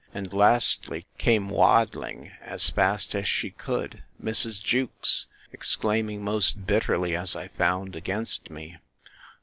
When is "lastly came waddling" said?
0.33-2.31